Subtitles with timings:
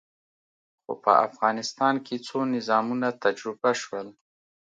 [0.83, 4.07] خو په افغانستان کې څو نظامونه تجربه شول.